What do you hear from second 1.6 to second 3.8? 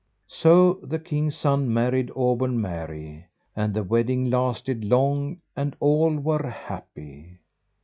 married Auburn Mary and